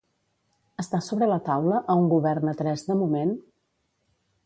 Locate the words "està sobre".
0.83-1.27